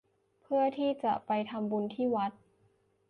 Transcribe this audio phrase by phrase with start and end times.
[0.41, 2.31] เพื่อที่จะไปทำบุญที่วัด